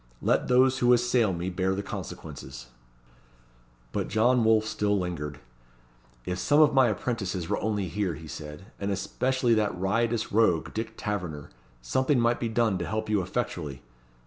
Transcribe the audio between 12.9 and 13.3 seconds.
you